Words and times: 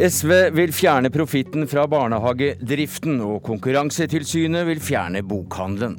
SV 0.00 0.30
vil 0.56 0.70
fjerne 0.72 1.10
profitten 1.12 1.66
fra 1.68 1.82
barnehagedriften, 1.84 3.18
og 3.20 3.42
Konkurransetilsynet 3.44 4.64
vil 4.70 4.80
fjerne 4.80 5.20
bokhandelen. 5.20 5.98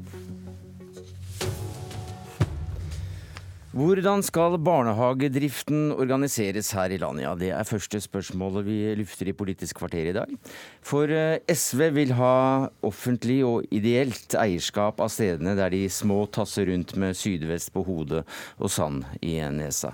Hvordan 3.77 4.25
skal 4.25 4.57
barnehagedriften 4.57 5.93
organiseres 5.93 6.73
her 6.75 6.91
i 6.91 6.97
landet? 6.97 7.23
Ja, 7.27 7.35
Det 7.35 7.51
er 7.53 7.69
første 7.69 8.01
spørsmålet 8.01 8.65
vi 8.65 8.79
lufter 8.97 9.29
i 9.29 9.37
Politisk 9.37 9.77
kvarter 9.77 10.09
i 10.09 10.17
dag. 10.17 10.33
For 10.81 11.05
eh, 11.05 11.37
SV 11.47 11.93
vil 11.93 12.17
ha 12.17 12.67
offentlig 12.81 13.45
og 13.45 13.69
ideelt 13.71 14.33
eierskap 14.33 14.99
av 14.99 15.13
stedene 15.13 15.53
der 15.55 15.69
de 15.69 15.85
små 15.87 16.25
tasser 16.25 16.73
rundt 16.73 16.97
med 16.97 17.13
sydvest 17.13 17.71
på 17.71 17.85
hodet 17.85 18.25
og 18.57 18.69
sand 18.69 19.05
i 19.21 19.37
nesa. 19.53 19.93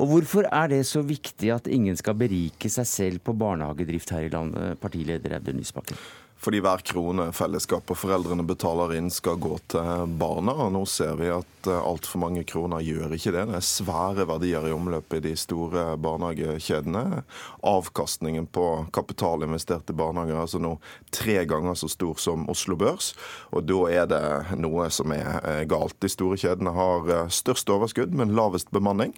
Og 0.00 0.08
hvorfor 0.08 0.46
er 0.48 0.70
det 0.72 0.80
så 0.88 1.02
viktig 1.04 1.50
at 1.52 1.68
ingen 1.68 1.96
skal 1.98 2.16
berike 2.16 2.70
seg 2.72 2.88
selv 2.88 3.22
på 3.26 3.36
barnehagedrift 3.36 4.14
her 4.14 4.24
i 4.24 4.32
landet, 4.32 4.78
partileder 4.80 5.36
Audun 5.36 5.60
Lysbakken? 5.60 5.98
Fordi 6.40 6.60
hver 6.64 6.80
krone 6.88 7.26
fellesskapet 7.36 7.92
og 7.92 7.98
foreldrene 8.00 8.44
betaler 8.48 8.94
inn, 8.96 9.10
skal 9.12 9.36
gå 9.40 9.58
til 9.68 10.06
barna. 10.20 10.54
Og 10.64 10.72
nå 10.72 10.86
ser 10.88 11.18
vi 11.20 11.28
at 11.34 11.68
eh, 11.68 11.76
altfor 11.76 12.22
mange 12.22 12.46
kroner 12.48 12.80
gjør 12.84 13.12
ikke 13.16 13.34
det. 13.34 13.42
Det 13.50 13.58
er 13.58 13.66
svære 13.66 14.24
verdier 14.30 14.64
i 14.70 14.72
omløpet 14.72 15.18
i 15.20 15.26
de 15.28 15.34
store 15.36 15.98
barnehagekjedene. 16.00 17.22
Avkastningen 17.68 18.48
på 18.56 18.66
kapital 18.96 19.44
investert 19.44 19.92
i 19.92 19.98
barnehager 20.00 20.38
er 20.38 20.46
altså 20.46 20.62
nå 20.64 20.78
tre 21.12 21.42
ganger 21.50 21.76
så 21.76 21.90
stor 21.92 22.16
som 22.22 22.48
Oslo 22.52 22.78
Børs. 22.80 23.12
Og 23.52 23.68
da 23.68 23.84
er 23.92 24.08
det 24.08 24.24
noe 24.64 24.88
som 24.88 25.12
er 25.12 25.44
eh, 25.44 25.62
galt. 25.68 25.98
De 26.00 26.08
store 26.08 26.40
kjedene 26.40 26.72
har 26.72 27.12
eh, 27.18 27.24
størst 27.28 27.68
overskudd, 27.68 28.16
men 28.16 28.32
lavest 28.38 28.72
bemanning. 28.72 29.12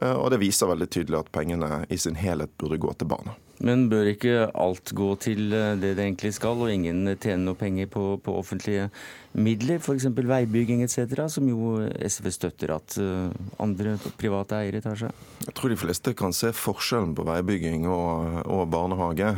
Og 0.00 0.30
det 0.32 0.40
viser 0.40 0.70
veldig 0.70 0.88
tydelig 0.88 1.18
at 1.18 1.32
pengene 1.34 1.82
i 1.92 1.98
sin 2.00 2.16
helhet 2.16 2.54
burde 2.58 2.80
gå 2.80 2.96
til 2.96 3.10
barna. 3.12 3.36
Men 3.62 3.86
bør 3.90 4.10
ikke 4.10 4.48
alt 4.58 4.90
gå 4.96 5.08
til 5.22 5.52
det 5.52 5.94
det 5.96 6.02
egentlig 6.02 6.34
skal? 6.34 6.58
og 6.62 6.70
ingen 6.70 7.06
tjener 7.16 7.44
noe 7.46 7.58
penger 7.58 7.88
på, 7.90 8.16
på 8.22 8.34
offentlige 8.38 8.88
midler, 9.32 9.78
f.eks. 9.80 10.08
veibygging 10.12 10.82
etc., 10.84 11.24
som 11.32 11.46
jo 11.48 11.78
SV 12.04 12.28
støtter 12.34 12.74
at 12.74 12.96
eh, 13.00 13.30
andre 13.62 13.96
private 14.20 14.58
eiere 14.60 14.82
tar 14.84 14.98
seg? 15.00 15.22
Jeg 15.46 15.54
tror 15.58 15.72
de 15.72 15.78
fleste 15.80 16.14
kan 16.18 16.36
se 16.36 16.52
forskjellen 16.54 17.14
på 17.16 17.24
veibygging 17.26 17.86
og, 17.90 18.42
og 18.44 18.66
barnehage. 18.72 19.32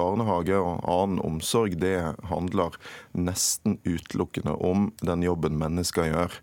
Eh, 0.00 0.10
barnehage 0.10 0.56
og 0.58 0.84
annen 0.88 1.20
omsorg 1.24 1.76
det 1.80 2.14
handler 2.30 2.76
nesten 3.12 3.78
utelukkende 3.84 4.54
om 4.54 4.90
den 5.02 5.24
jobben 5.26 5.58
mennesker 5.58 6.10
gjør. 6.10 6.36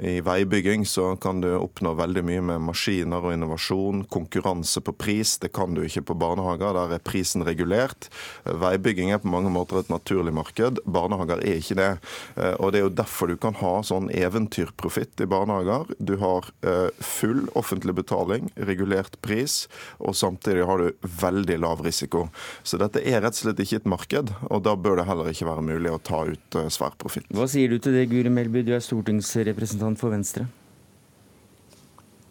I 0.00 0.20
veibygging 0.24 0.86
så 0.88 1.12
kan 1.20 1.42
du 1.42 1.50
oppnå 1.58 1.92
veldig 1.98 2.22
mye 2.24 2.42
med 2.44 2.62
maskiner 2.64 3.20
og 3.20 3.34
innovasjon, 3.34 4.06
konkurranse 4.08 4.80
på 4.84 4.94
pris. 4.96 5.34
Det 5.42 5.50
kan 5.52 5.74
du 5.76 5.82
ikke 5.84 6.06
på 6.08 6.16
barnehager, 6.20 6.72
der 6.76 6.94
er 6.96 7.04
prisen 7.04 7.44
regulert. 7.44 8.08
Veibygging 8.44 9.12
er 9.12 9.20
på 9.20 9.28
mange 9.32 9.52
måter 9.52 9.80
et 9.80 9.92
naturlig 9.92 10.32
marked. 10.36 10.80
Barnehager 10.88 11.42
er 11.44 11.60
ikke 11.60 11.76
det. 11.80 11.90
Eh, 12.36 12.54
og 12.58 12.72
Det 12.72 12.80
er 12.80 12.86
jo 12.86 12.96
derfor 13.02 13.28
du 13.28 13.36
kan 13.36 13.58
ha 13.60 13.74
sånn 13.84 14.08
eventyrprofitt 14.14 15.20
i 15.20 15.28
barnehager. 15.28 15.90
Du 15.98 16.16
har 16.22 16.48
eh, 16.64 16.88
full 17.04 17.44
offentlig 17.58 17.96
betaling, 17.98 18.48
regulert 18.56 19.18
pris, 19.20 19.66
og 19.98 20.16
samtidig 20.16 20.64
har 20.68 20.80
du 20.80 21.08
veldig 21.20 21.58
lav 21.60 21.84
risiko. 21.84 22.28
Så 22.64 22.80
dette 22.80 22.99
er 23.02 23.22
rett 23.24 23.36
og 23.36 23.42
slett 23.42 23.60
ikke 23.64 23.80
et 23.80 23.90
marked, 23.90 24.32
og 24.50 24.62
da 24.66 24.76
bør 24.76 25.00
det 25.00 25.08
heller 25.08 25.28
ikke 25.32 25.48
være 25.48 25.66
mulig 25.66 25.92
å 25.92 26.00
ta 26.02 26.22
ut 26.28 26.56
eh, 26.60 26.70
svær 26.72 26.96
profitt. 27.00 27.28
Hva 27.34 27.48
sier 27.50 27.72
du 27.72 27.80
til 27.82 27.96
det, 27.96 28.06
Guri 28.12 28.32
Melby, 28.32 28.64
du 28.66 28.72
er 28.76 28.84
stortingsrepresentant 28.84 30.00
for 30.00 30.14
Venstre? 30.14 30.46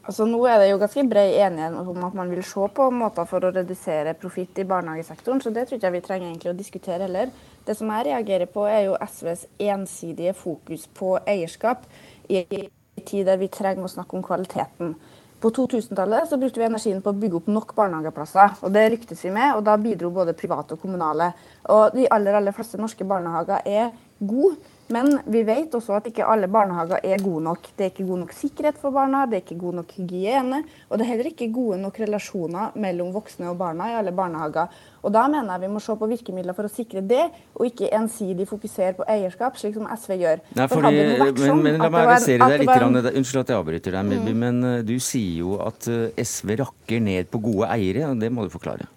Altså, 0.10 0.26
nå 0.26 0.40
er 0.50 0.58
det 0.58 0.72
jo 0.72 0.80
ganske 0.82 1.04
bred 1.06 1.36
enighet 1.38 1.76
om 1.78 2.06
at 2.08 2.16
man 2.18 2.32
vil 2.34 2.42
se 2.48 2.66
på 2.74 2.88
måter 2.90 3.28
for 3.30 3.46
å 3.46 3.52
redusere 3.54 4.16
profitt 4.18 4.58
i 4.58 4.66
barnehagesektoren, 4.66 5.42
så 5.44 5.52
det 5.54 5.68
tror 5.70 5.84
jeg 5.84 5.94
vi 5.94 6.02
trenger 6.02 6.32
egentlig 6.32 6.50
å 6.50 6.58
diskutere 6.58 7.06
heller. 7.06 7.30
Det 7.68 7.76
som 7.78 7.92
jeg 7.94 8.08
reagerer 8.08 8.50
på, 8.50 8.64
er 8.66 8.88
jo 8.88 8.98
SVs 9.06 9.46
ensidige 9.62 10.34
fokus 10.34 10.88
på 10.98 11.12
eierskap 11.30 11.86
i 12.26 12.42
en 12.42 12.72
tid 13.06 13.30
der 13.30 13.38
vi 13.38 13.52
trenger 13.54 13.86
å 13.86 13.92
snakke 13.94 14.18
om 14.18 14.26
kvaliteten. 14.26 14.96
På 15.40 15.50
2000-tallet 15.56 16.28
så 16.30 16.38
brukte 16.38 16.60
vi 16.60 16.66
energien 16.68 17.00
på 17.04 17.14
å 17.14 17.16
bygge 17.16 17.40
opp 17.40 17.48
nok 17.48 17.70
barnehageplasser. 17.78 18.58
og 18.60 18.74
Det 18.76 18.90
ryktes 18.92 19.22
vi 19.24 19.32
med, 19.32 19.54
og 19.56 19.64
da 19.64 19.78
bidro 19.80 20.10
både 20.12 20.36
private 20.36 20.76
og 20.76 20.82
kommunale. 20.82 21.32
Og 21.72 21.96
De 21.96 22.08
aller, 22.12 22.36
aller 22.36 22.56
fleste 22.56 22.80
norske 22.82 23.08
barnehager 23.08 23.64
er 23.64 23.94
gode. 24.20 24.58
Men 24.90 25.20
vi 25.30 25.44
vet 25.46 25.76
også 25.78 26.00
at 26.00 26.08
ikke 26.10 26.26
alle 26.26 26.48
barnehager 26.50 27.04
er 27.06 27.22
gode 27.22 27.44
nok. 27.46 27.68
Det 27.78 27.86
er 27.86 27.92
ikke 27.92 28.08
god 28.08 28.24
nok 28.24 28.32
sikkerhet 28.34 28.80
for 28.82 28.96
barna, 28.96 29.26
det 29.30 29.38
er 29.38 29.44
ikke 29.44 29.60
god 29.62 29.78
nok 29.80 29.94
hygiene, 30.00 30.64
og 30.90 30.98
det 30.98 31.06
er 31.06 31.12
heller 31.12 31.30
ikke 31.30 31.50
gode 31.54 31.78
nok 31.84 32.00
relasjoner 32.02 32.74
mellom 32.82 33.12
voksne 33.14 33.52
og 33.52 33.60
barna 33.62 33.92
i 33.92 33.98
alle 34.00 34.16
barnehager. 34.18 34.74
Og 35.06 35.14
Da 35.14 35.28
mener 35.30 35.54
jeg 35.54 35.62
vi 35.62 35.72
må 35.76 35.80
se 35.80 35.96
på 35.96 36.10
virkemidler 36.10 36.58
for 36.58 36.66
å 36.66 36.74
sikre 36.74 37.06
det, 37.06 37.22
og 37.54 37.70
ikke 37.70 37.94
ensidig 37.96 38.50
fokusere 38.50 38.98
på 38.98 39.08
eierskap, 39.08 39.58
slik 39.62 39.78
som 39.78 39.88
SV 39.94 40.18
gjør. 40.24 40.44
Nei, 40.58 40.68
fordi, 40.74 40.94
men, 40.98 41.34
sånn 41.38 41.64
men, 41.64 41.82
La 41.86 41.94
meg 41.94 42.10
arrestere 42.10 42.50
deg 42.50 42.66
litt. 42.66 42.76
En... 42.76 43.02
Unnskyld 43.22 43.46
at 43.46 43.54
jeg 43.54 43.62
avbryter 43.62 44.00
deg, 44.00 44.14
mm. 44.26 44.30
men 44.42 44.64
uh, 44.66 44.78
du 44.86 44.96
sier 44.98 45.44
jo 45.46 45.60
at 45.64 45.86
uh, 45.92 46.08
SV 46.18 46.58
rakker 46.66 47.04
ned 47.04 47.30
på 47.30 47.42
gode 47.46 47.70
eiere, 47.78 48.10
og 48.10 48.18
det 48.20 48.34
må 48.34 48.48
du 48.48 48.54
forklare. 48.54 48.90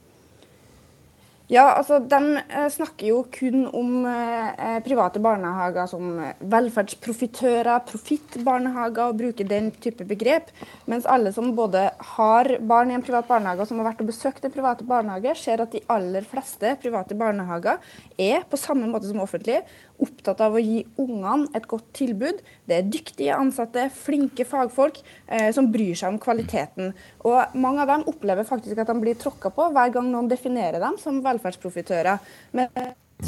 Ja, 1.52 1.66
altså 1.76 1.98
De 2.00 2.18
eh, 2.40 2.68
snakker 2.72 3.10
jo 3.10 3.18
kun 3.28 3.66
om 3.76 4.06
eh, 4.08 4.78
private 4.86 5.20
barnehager 5.20 5.90
som 5.90 6.14
velferdsprofitører, 6.54 7.82
profittbarnehager, 7.90 9.10
og 9.10 9.18
bruker 9.20 9.48
den 9.50 9.68
type 9.84 10.06
begrep. 10.08 10.48
Mens 10.88 11.04
alle 11.04 11.28
som 11.36 11.50
både 11.56 11.90
har 12.14 12.48
barn 12.64 12.94
i 12.94 12.96
en 12.96 13.04
privat 13.04 13.28
barnehage 13.28 13.66
og 13.66 13.68
som 13.68 13.82
har 13.82 13.90
vært 13.90 14.00
og 14.00 14.08
besøkt 14.08 14.48
en 14.48 14.54
private 14.54 14.86
barnehage, 14.88 15.36
ser 15.42 15.60
at 15.60 15.76
de 15.76 15.84
aller 15.92 16.24
fleste 16.24 16.72
private 16.80 17.18
barnehager 17.20 17.84
er 18.16 18.48
på 18.48 18.60
samme 18.60 18.88
måte 18.88 19.10
som 19.10 19.20
offentlige, 19.20 19.60
opptatt 20.02 20.42
av 20.44 20.56
å 20.56 20.62
gi 20.62 20.82
ungene 21.00 21.50
et 21.56 21.68
godt 21.70 21.88
tilbud. 21.96 22.40
Det 22.68 22.78
er 22.78 22.88
dyktige 22.90 23.36
ansatte, 23.38 23.88
flinke 23.94 24.46
fagfolk 24.48 25.00
eh, 25.02 25.50
som 25.54 25.70
bryr 25.72 25.94
seg 25.98 26.14
om 26.14 26.20
kvaliteten. 26.22 26.92
Og 27.28 27.56
Mange 27.62 27.84
av 27.84 27.92
dem 27.92 28.08
opplever 28.10 28.46
faktisk 28.48 28.78
at 28.82 28.90
de 28.90 28.98
blir 29.00 29.18
tråkka 29.18 29.52
på 29.54 29.70
hver 29.74 29.94
gang 29.94 30.10
noen 30.10 30.30
definerer 30.30 30.82
dem 30.82 30.98
som 31.00 31.22
velferdsprofitører. 31.24 32.20
Men 32.56 32.70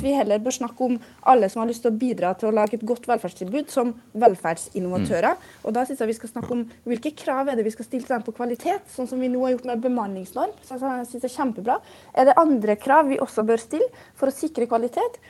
vi 0.02 0.14
heller 0.14 0.40
bør 0.42 0.54
snakke 0.56 0.86
om 0.86 0.96
alle 1.30 1.48
som 1.50 1.62
har 1.62 1.68
lyst 1.70 1.84
til 1.84 1.92
å 1.92 1.98
bidra 1.98 2.32
til 2.38 2.48
å 2.48 2.54
lage 2.54 2.78
et 2.78 2.86
godt 2.86 3.06
velferdstilbud, 3.08 3.70
som 3.70 3.92
velferdsinnovatører. 4.18 5.36
Mm. 5.38 5.52
Og 5.62 5.76
da 5.76 5.84
synes 5.86 6.02
jeg 6.02 6.10
vi 6.10 6.16
skal 6.18 6.32
snakke 6.32 6.52
om 6.56 6.64
hvilke 6.88 7.14
krav 7.18 7.50
er 7.50 7.58
det 7.58 7.66
vi 7.66 7.74
skal 7.74 7.88
stille 7.88 8.06
til 8.06 8.16
dem 8.16 8.26
på 8.26 8.34
kvalitet, 8.36 8.88
sånn 8.94 9.08
som 9.10 9.22
vi 9.22 9.30
nå 9.32 9.44
har 9.44 9.54
gjort 9.54 9.68
med 9.70 9.84
bemanningsnorm. 9.84 10.54
Så 10.66 10.80
jeg 10.80 11.08
synes 11.10 11.22
det 11.22 11.30
Er 11.30 11.36
kjempebra. 11.36 11.78
Er 12.14 12.28
det 12.28 12.38
andre 12.40 12.76
krav 12.76 13.08
vi 13.08 13.20
også 13.22 13.46
bør 13.46 13.62
stille 13.62 13.88
for 14.18 14.30
å 14.30 14.34
sikre 14.34 14.68
kvalitet? 14.70 15.20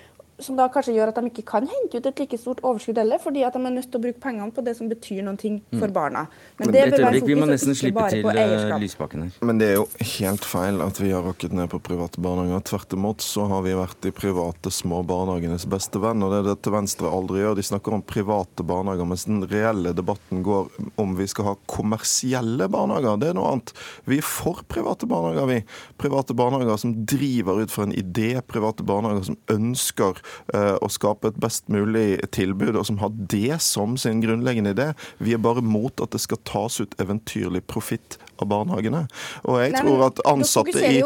Som 0.43 0.56
da 0.59 0.67
kanskje 0.72 0.97
gjør 0.97 1.12
at 1.12 1.19
de 1.21 1.31
ikke 1.31 1.45
kan 1.47 1.67
hente 1.71 2.00
ut 2.00 2.06
et 2.09 2.21
like 2.25 2.39
stort 2.41 2.61
overskudd 2.67 2.99
heller, 2.99 3.21
fordi 3.22 3.45
at 3.47 3.55
de 3.55 3.61
er 3.62 3.75
nødt 3.77 3.87
til 3.87 4.00
å 4.00 4.03
bruke 4.03 4.21
pengene 4.22 4.50
på 4.55 4.65
det 4.67 4.75
som 4.78 4.89
betyr 4.91 5.22
noe 5.22 5.37
for 5.39 5.87
mm. 5.87 5.95
barna. 5.95 6.25
Men, 6.59 6.67
Men 6.67 6.75
det 6.75 6.83
bør 6.91 7.05
være 7.05 7.21
fokus, 7.22 7.65
ikke 7.75 7.93
bare 7.95 8.21
på 8.25 8.33
eh, 8.33 8.41
eierskap. 8.75 9.15
Men 9.47 9.61
det 9.62 9.69
er 9.71 9.77
jo 9.78 9.84
helt 10.15 10.49
feil 10.49 10.83
at 10.83 10.99
vi 10.99 11.12
har 11.15 11.22
rokket 11.27 11.55
ned 11.55 11.71
på 11.71 11.78
private 11.87 12.22
barnehager. 12.25 12.65
Tvert 12.67 12.97
imot 12.99 13.22
så 13.22 13.47
har 13.53 13.62
vi 13.67 13.77
vært 13.78 14.00
de 14.03 14.15
private 14.17 14.72
små 14.75 15.05
barnehagenes 15.06 15.69
beste 15.71 16.03
venn, 16.03 16.25
og 16.27 16.34
det 16.34 16.43
er 16.43 16.51
dette 16.51 16.75
Venstre 16.75 17.15
aldri 17.15 17.45
gjør. 17.45 17.55
De 17.61 17.66
snakker 17.71 17.99
om 17.99 18.03
private 18.03 18.66
barnehager, 18.66 19.09
mens 19.11 19.28
den 19.31 19.47
reelle 19.51 19.95
debatten 19.95 20.43
går 20.47 20.72
om 21.01 21.15
vi 21.19 21.28
skal 21.31 21.53
ha 21.53 21.55
kommersielle 21.71 22.69
barnehager. 22.75 23.22
Det 23.22 23.31
er 23.31 23.39
noe 23.39 23.55
annet. 23.55 23.75
Vi 24.11 24.19
er 24.19 24.27
for 24.27 24.66
private 24.66 25.06
barnehager, 25.11 25.47
vi. 25.53 25.62
Private 26.03 26.34
barnehager 26.34 26.83
som 26.83 26.99
driver 27.06 27.62
ut 27.62 27.75
fra 27.75 27.87
en 27.87 27.95
idé, 27.95 28.34
private 28.51 28.83
barnehager 28.87 29.31
som 29.31 29.41
ønsker 29.55 30.24
å 30.55 30.89
skape 30.93 31.31
et 31.33 31.41
best 31.41 31.69
mulig 31.73 32.19
tilbud, 32.35 32.77
og 32.79 32.87
som 32.89 33.01
har 33.03 33.12
det 33.15 33.60
som 33.65 33.97
sin 34.01 34.22
grunnleggende 34.25 34.75
idé. 34.75 34.91
Vi 35.19 35.34
er 35.34 35.43
bare 35.43 35.63
mot 35.65 36.01
at 36.04 36.15
det 36.15 36.22
skal 36.22 36.41
tas 36.48 36.81
ut 36.81 36.95
eventyrlig 37.03 37.65
profitt 37.71 38.19
av 38.43 38.48
barnehagene. 38.51 39.04
Og 39.45 39.59
jeg 39.63 39.75
Nei, 39.75 39.83
tror 39.84 40.04
at 40.09 40.21
ansatte 40.28 40.83
i 40.83 41.03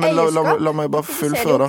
Men 0.00 0.16
la, 0.16 0.26
la, 0.34 0.56
la, 0.58 0.74
meg 0.76 0.90
bare 0.92 1.06
fullføre. 1.06 1.68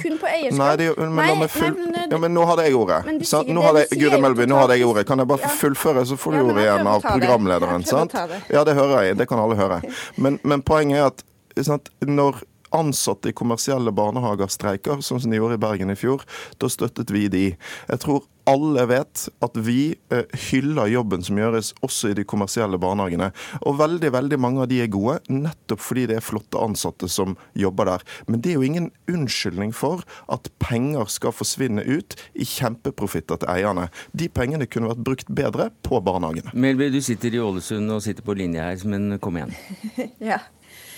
Nei, 0.58 0.72
det, 0.80 0.90
men, 0.98 1.16
Nei, 1.20 1.30
meg 1.44 1.54
full... 1.54 1.78
ja, 2.02 2.20
men 2.24 2.34
nå 2.36 2.46
hadde 2.50 2.68
jeg 2.68 2.78
ordet. 2.80 3.02
Nå 3.48 3.66
hadde 3.66 3.86
jeg, 3.86 4.02
Guri 4.02 4.22
Melby, 4.24 4.48
nå 4.50 4.60
hadde 4.64 4.80
jeg 4.80 4.90
ordet. 4.90 5.06
Kan 5.10 5.24
jeg 5.24 5.30
bare 5.30 5.54
fullføre, 5.62 6.06
så 6.10 6.20
får 6.20 6.38
du 6.38 6.42
ordet 6.44 6.68
igjen 6.68 6.92
av 6.92 7.06
programlederen. 7.06 7.88
sant? 7.88 8.18
Ja, 8.54 8.66
det 8.68 8.78
hører 8.78 9.08
jeg. 9.08 9.20
Det 9.22 9.30
kan 9.30 9.42
alle 9.44 9.58
høre. 9.60 9.82
Men, 10.18 10.42
men 10.48 10.66
poenget 10.66 11.02
er 11.02 11.10
at 11.12 11.26
sant, 11.68 11.92
når 12.06 12.44
ansatte 12.78 13.32
i 13.32 13.38
kommersielle 13.38 13.94
barnehager 13.96 14.52
streiker, 14.54 15.04
sånn 15.06 15.22
som 15.24 15.34
de 15.34 15.42
gjorde 15.42 15.60
i 15.60 15.64
Bergen 15.68 15.94
i 15.94 16.00
fjor, 16.00 16.26
da 16.62 16.72
støttet 16.72 17.14
vi 17.14 17.28
de. 17.34 17.46
Jeg 17.90 18.04
tror 18.04 18.26
alle 18.48 18.86
vet 18.88 19.26
at 19.44 19.58
vi 19.60 19.96
eh, 20.14 20.24
hyller 20.48 20.88
jobben 20.92 21.24
som 21.26 21.40
gjøres 21.40 21.74
også 21.84 22.12
i 22.12 22.18
de 22.18 22.24
kommersielle 22.28 22.80
barnehagene. 22.80 23.30
Og 23.68 23.78
veldig 23.82 24.12
veldig 24.16 24.40
mange 24.40 24.64
av 24.64 24.70
de 24.72 24.80
er 24.84 24.92
gode, 24.92 25.20
nettopp 25.28 25.84
fordi 25.84 26.06
det 26.12 26.20
er 26.20 26.26
flotte 26.26 26.62
ansatte 26.62 27.10
som 27.12 27.36
jobber 27.60 27.92
der. 27.92 28.06
Men 28.30 28.42
det 28.44 28.54
er 28.54 28.60
jo 28.62 28.68
ingen 28.70 28.90
unnskyldning 29.12 29.76
for 29.76 30.06
at 30.32 30.48
penger 30.64 31.12
skal 31.12 31.36
forsvinne 31.36 31.84
ut 31.84 32.16
i 32.34 32.48
kjempeprofitter 32.48 33.44
til 33.44 33.52
eierne. 33.52 33.90
De 34.16 34.30
pengene 34.32 34.70
kunne 34.70 34.94
vært 34.94 35.04
brukt 35.10 35.34
bedre 35.34 35.70
på 35.84 36.00
barnehagene. 36.04 36.56
Melby, 36.56 36.92
du 36.94 37.02
sitter 37.04 37.36
i 37.36 37.44
Ålesund 37.44 37.92
og 37.92 38.04
sitter 38.06 38.24
på 38.24 38.38
linje 38.38 38.64
her, 38.64 38.88
men 38.88 39.20
kom 39.24 39.42
igjen. 39.42 39.56
ja. 40.32 40.40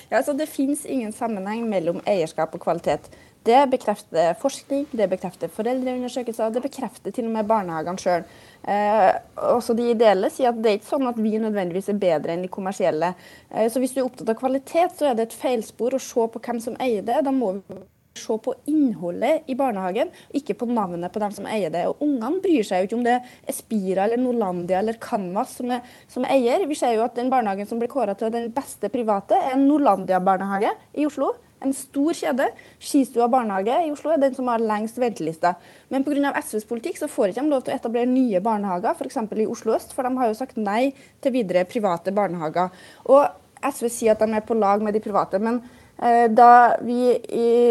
Ja, 0.10 0.18
altså 0.18 0.34
Det 0.34 0.50
finnes 0.50 0.86
ingen 0.86 1.12
sammenheng 1.14 1.68
mellom 1.70 2.02
eierskap 2.10 2.56
og 2.58 2.64
kvalitet. 2.64 3.10
Det 3.46 3.60
bekrefter 3.72 4.34
forskning, 4.42 4.88
det 4.92 5.08
bekrefter 5.10 5.52
foreldreundersøkelser, 5.54 6.50
det 6.52 6.64
bekrefter 6.66 7.14
til 7.16 7.30
og 7.30 7.36
med 7.38 7.48
barnehagene 7.48 8.02
sjøl. 8.02 8.26
Eh, 8.68 9.12
også 9.54 9.74
de 9.78 9.86
ideelle 9.94 10.32
sier 10.34 10.50
at 10.52 10.60
det 10.60 10.72
er 10.72 10.80
ikke 10.80 10.90
sånn 10.90 11.08
at 11.08 11.22
vi 11.22 11.38
nødvendigvis 11.40 11.88
er 11.94 12.02
bedre 12.02 12.36
enn 12.36 12.44
de 12.44 12.52
kommersielle. 12.52 13.14
Eh, 13.54 13.70
så 13.72 13.80
hvis 13.80 13.96
du 13.96 14.02
er 14.02 14.10
opptatt 14.10 14.34
av 14.34 14.42
kvalitet, 14.42 14.98
så 14.98 15.12
er 15.12 15.16
det 15.16 15.30
et 15.30 15.40
feilspor 15.40 15.96
å 15.96 16.04
se 16.04 16.28
på 16.34 16.44
hvem 16.44 16.60
som 16.66 16.76
eier 16.84 17.06
det. 17.06 17.22
Da 17.24 17.32
må 17.32 17.54
vi 17.62 17.80
se 18.22 18.38
på 18.46 18.54
innholdet 18.70 19.50
i 19.50 19.56
barnehagen, 19.60 20.14
ikke 20.36 20.58
på 20.60 20.70
navnet 20.70 21.14
på 21.14 21.22
dem 21.24 21.34
som 21.36 21.50
eier 21.50 21.74
det. 21.74 21.86
Og 21.90 22.04
Ungene 22.06 22.44
bryr 22.44 22.68
seg 22.68 22.84
jo 22.84 22.90
ikke 22.90 23.00
om 23.00 23.06
det 23.08 23.18
er 23.18 23.52
Espira 23.52 24.06
eller 24.06 24.22
Norlandia 24.22 24.80
eller 24.84 25.00
Canvas 25.02 25.58
som 25.60 25.74
er, 25.76 25.84
som 26.12 26.26
er 26.28 26.38
eier. 26.38 26.68
Vi 26.70 26.78
ser 26.78 26.96
jo 26.98 27.06
at 27.06 27.18
den 27.18 27.32
barnehagen 27.32 27.70
som 27.70 27.82
ble 27.82 27.90
kåra 27.92 28.18
til 28.18 28.34
den 28.34 28.50
beste 28.56 28.92
private, 28.94 29.40
er 29.40 29.56
en 29.56 29.68
Norlandia-barnehage 29.70 30.76
i 31.00 31.08
Oslo. 31.10 31.34
En 31.60 31.74
stor 31.76 32.16
kjede. 32.16 32.46
Skistua 32.80 33.28
barnehage 33.32 33.76
i 33.84 33.92
Oslo 33.92 34.14
er 34.14 34.22
den 34.22 34.36
som 34.36 34.48
har 34.52 34.64
lengst 34.64 35.00
venteliste. 35.02 35.52
Men 35.92 36.06
pga. 36.08 36.32
SVs 36.40 36.68
politikk 36.70 37.02
så 37.02 37.10
får 37.12 37.34
ikke 37.34 37.44
de 37.44 37.52
lov 37.52 37.66
til 37.66 37.74
å 37.74 37.80
etablere 37.80 38.10
nye 38.10 38.40
barnehager, 38.44 38.96
f.eks. 38.96 39.20
i 39.36 39.50
Oslo 39.50 39.76
øst, 39.76 39.94
for 39.96 40.08
de 40.08 40.22
har 40.22 40.32
jo 40.32 40.40
sagt 40.40 40.60
nei 40.60 40.94
til 41.24 41.36
videre 41.36 41.66
private 41.68 42.16
barnehager. 42.16 42.72
Og 43.12 43.28
SV 43.60 43.90
sier 43.92 44.16
at 44.16 44.24
de 44.24 44.32
er 44.32 44.46
på 44.48 44.56
lag 44.56 44.84
med 44.84 44.96
de 44.96 45.04
private. 45.04 45.40
men 45.40 45.62
da 46.00 46.78
vi 46.80 47.10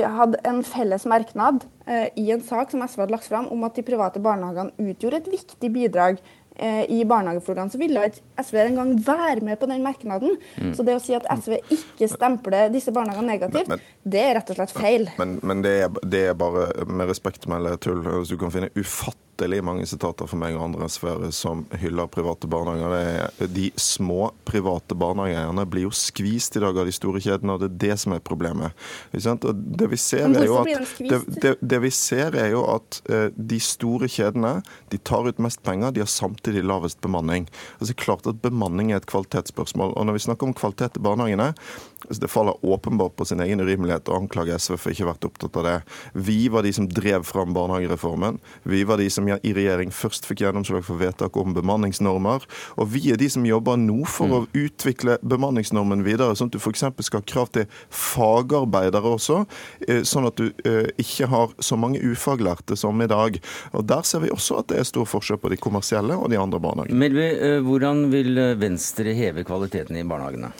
hadde 0.04 0.40
en 0.44 0.58
felles 0.66 1.06
merknad 1.08 1.62
eh, 1.88 2.08
i 2.14 2.30
en 2.30 2.42
sak 2.44 2.70
som 2.70 2.82
SV 2.84 3.04
hadde 3.04 3.16
lagt 3.16 3.28
fram 3.28 3.48
om 3.52 3.64
at 3.64 3.78
de 3.78 3.84
private 3.86 4.20
barnehagene 4.22 4.90
utgjorde 4.90 5.22
et 5.22 5.30
viktig 5.32 5.70
bidrag 5.72 6.20
eh, 6.58 6.84
i 6.92 7.04
barnehagefloraen, 7.08 7.70
så 7.72 7.80
ville 7.80 8.04
ikke 8.10 8.44
SV 8.44 8.58
engang 8.64 8.92
være 9.06 9.44
med 9.46 9.60
på 9.60 9.68
den 9.70 9.84
merknaden. 9.84 10.36
Mm. 10.58 10.74
Så 10.76 10.86
det 10.86 10.98
å 10.98 11.02
si 11.02 11.16
at 11.16 11.28
SV 11.38 11.60
ikke 11.74 12.10
stempler 12.10 12.72
disse 12.74 12.94
barnehagene 12.94 13.32
negativt, 13.32 13.70
men, 13.70 13.80
men, 13.80 14.12
det 14.16 14.24
er 14.24 14.36
rett 14.38 14.52
og 14.52 14.60
slett 14.60 14.76
feil. 14.76 15.08
Men, 15.20 15.38
men 15.42 15.64
det, 15.64 15.78
er, 15.86 16.02
det, 16.04 16.26
er, 16.32 16.36
bare 16.38 16.68
med 16.88 17.08
respekt 17.10 17.48
å 17.48 17.54
melde 17.54 17.78
tull. 17.82 18.04
Hvis 18.20 18.34
du 18.34 18.38
kan 18.40 18.54
finne 18.54 18.72
ufattelig 18.76 19.27
latterlig 19.38 19.62
mange 19.64 19.86
sitater 19.86 20.26
fra 20.26 20.36
meg 20.38 20.56
og 20.56 20.64
andre 20.64 20.88
sfære 20.90 21.30
som 21.32 21.64
hyller 21.78 22.08
private 22.10 22.48
barnehager. 22.48 23.30
de 23.46 23.70
små 23.76 24.32
private 24.44 24.94
barnehageeierne 24.94 25.64
blir 25.66 25.86
jo 25.86 25.90
skvist 25.90 26.56
i 26.56 26.60
dag 26.60 26.76
av 26.76 26.86
de 26.86 26.92
store 26.92 27.20
kjedene, 27.20 27.54
og 27.54 27.60
det 27.60 27.68
er 27.68 27.88
det 27.88 27.98
som 28.00 28.12
er 28.12 28.18
problemet. 28.18 28.72
Det 29.12 29.88
vi 29.90 29.96
er 30.34 30.50
at, 30.58 30.98
det, 30.98 31.40
det, 31.42 31.56
det 31.60 31.80
vi 31.82 31.90
ser 31.90 32.34
er 32.34 32.50
jo 32.50 32.64
at 32.66 33.00
uh, 33.10 33.28
de 33.34 33.60
store 33.60 34.08
kjedene 34.08 34.62
de 34.90 34.98
tar 34.98 35.28
ut 35.28 35.38
mest 35.38 35.62
penger, 35.62 35.92
de 35.92 36.02
har 36.02 36.10
samtidig 36.10 36.64
lavest 36.64 37.00
bemanning. 37.00 37.48
Altså, 37.78 37.92
er 37.92 38.02
klart 38.02 38.26
at 38.26 38.42
Bemanning 38.42 38.92
er 38.92 39.00
et 39.00 39.06
kvalitetsspørsmål. 39.06 39.94
og 39.94 40.06
Når 40.06 40.12
vi 40.12 40.24
snakker 40.26 40.46
om 40.46 40.54
kvalitet 40.54 40.96
i 40.96 41.02
barnehagene, 41.04 41.52
altså 42.08 42.20
det 42.22 42.30
faller 42.30 42.64
åpenbart 42.64 43.16
på 43.16 43.26
sin 43.28 43.40
egen 43.44 43.60
urimelighet 43.60 44.08
å 44.08 44.18
anklage 44.18 44.56
SV 44.58 44.78
for 44.78 44.92
ikke 44.92 45.04
å 45.04 45.08
ha 45.08 45.12
vært 45.12 45.28
opptatt 45.28 45.58
av 45.60 45.66
det. 45.66 45.76
Vi 46.14 46.38
var 46.48 46.64
de 46.64 46.72
som 46.72 46.88
drev 46.88 47.26
fram 47.28 47.54
barnehagereformen. 47.56 48.38
Vi 48.62 48.84
var 48.88 49.02
de 49.02 49.08
som 49.12 49.27
i 49.42 49.52
regjering 49.56 49.92
først 49.94 50.26
fikk 50.28 50.42
gjennomslag 50.44 50.84
for 50.86 51.00
vedtak 51.00 51.36
om 51.36 51.54
bemanningsnormer. 51.56 52.46
Og 52.80 52.90
vi 52.94 53.04
er 53.12 53.20
de 53.20 53.28
som 53.32 53.46
jobber 53.46 53.78
nå 53.80 54.02
for 54.08 54.30
mm. 54.30 54.36
å 54.36 54.64
utvikle 54.64 55.18
bemanningsnormen 55.22 56.04
videre, 56.06 56.36
sånn 56.38 56.52
at 56.52 56.56
du 56.56 56.60
f.eks. 56.62 56.86
skal 57.06 57.22
ha 57.22 57.28
krav 57.34 57.52
til 57.54 57.66
fagarbeidere 57.94 59.14
også, 59.16 59.42
eh, 59.88 60.04
sånn 60.08 60.28
at 60.30 60.40
du 60.40 60.48
eh, 60.68 60.88
ikke 61.00 61.30
har 61.32 61.56
så 61.64 61.78
mange 61.80 62.02
ufaglærte 62.02 62.78
som 62.78 63.02
i 63.02 63.10
dag. 63.10 63.40
Og 63.72 63.86
Der 63.88 64.06
ser 64.06 64.24
vi 64.24 64.32
også 64.34 64.62
at 64.62 64.72
det 64.72 64.80
er 64.80 64.88
stor 64.88 65.08
forskjell 65.08 65.40
på 65.42 65.52
de 65.52 65.60
kommersielle 65.60 66.16
og 66.16 66.30
de 66.32 66.40
andre 66.40 66.62
barnehagene. 66.62 66.98
Melby, 66.98 67.28
eh, 67.34 67.58
hvordan 67.64 68.08
vil 68.12 68.40
Venstre 68.60 69.16
heve 69.16 69.46
kvaliteten 69.48 69.98
i 69.98 70.06
barnehagene? 70.08 70.52